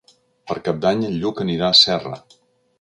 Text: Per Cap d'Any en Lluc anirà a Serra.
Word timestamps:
Per 0.51 0.55
Cap 0.67 0.79
d'Any 0.87 1.05
en 1.11 1.15
Lluc 1.25 1.45
anirà 1.45 1.71
a 1.71 1.79
Serra. 1.85 2.19